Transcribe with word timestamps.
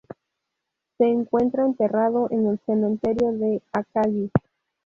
Se 0.97 1.05
encuentra 1.07 1.63
enterrado 1.63 2.27
en 2.31 2.47
el 2.47 2.59
cementerio 2.65 3.33
de 3.33 3.61
Akagi. 3.71 4.31